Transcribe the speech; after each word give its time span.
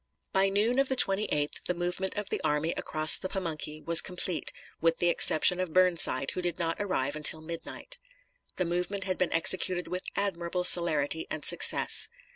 By 0.33 0.49
noon 0.49 0.79
of 0.79 0.89
the 0.89 0.95
28th 0.95 1.65
the 1.67 1.75
movement 1.75 2.15
of 2.15 2.29
the 2.29 2.41
army 2.43 2.71
across 2.75 3.19
the 3.19 3.29
Pamunkey 3.29 3.83
was 3.85 4.01
complete, 4.01 4.51
with 4.81 4.97
the 4.97 5.09
exception 5.09 5.59
of 5.59 5.73
Burnside, 5.73 6.31
who 6.31 6.41
did 6.41 6.57
not 6.57 6.77
arrive 6.79 7.15
until 7.15 7.39
midnight. 7.41 7.99
The 8.55 8.65
movement 8.65 9.03
had 9.03 9.19
been 9.19 9.31
executed 9.31 9.87
with 9.87 10.05
admirable 10.15 10.63
celerity 10.63 11.27
and 11.29 11.45
success. 11.45 12.09